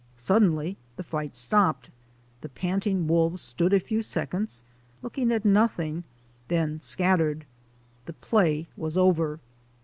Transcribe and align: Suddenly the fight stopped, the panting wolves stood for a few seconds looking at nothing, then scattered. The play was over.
Suddenly 0.17 0.77
the 0.95 1.03
fight 1.03 1.35
stopped, 1.35 1.91
the 2.41 2.49
panting 2.49 3.05
wolves 3.07 3.43
stood 3.43 3.71
for 3.71 3.75
a 3.75 3.79
few 3.79 4.01
seconds 4.01 4.63
looking 5.03 5.31
at 5.31 5.45
nothing, 5.45 6.05
then 6.47 6.81
scattered. 6.81 7.45
The 8.07 8.13
play 8.13 8.67
was 8.75 8.97
over. 8.97 9.39